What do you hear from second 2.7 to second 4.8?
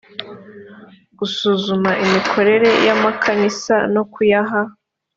y amakanisa no kuyaha